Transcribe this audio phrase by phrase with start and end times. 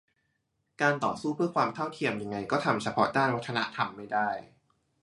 [0.81, 4.29] การต่อสู้เพื่อความเท่าเทียมยังไงก็ทำเฉพาะด้านวัฒนธรรมไม่ได้